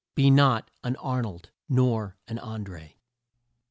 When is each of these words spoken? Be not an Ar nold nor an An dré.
Be 0.15 0.31
not 0.31 0.71
an 0.83 0.95
Ar 0.95 1.21
nold 1.21 1.51
nor 1.69 2.17
an 2.27 2.39
An 2.39 2.65
dré. 2.65 2.95